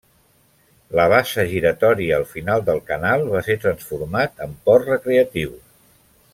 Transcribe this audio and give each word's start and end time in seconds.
La 0.99 1.03
bassa 1.11 1.45
giratòria 1.51 2.15
al 2.21 2.25
final 2.31 2.65
del 2.71 2.81
canal 2.89 3.27
va 3.35 3.45
ser 3.51 3.59
transformat 3.67 4.45
en 4.47 4.59
port 4.71 4.93
recreatiu. 4.97 5.57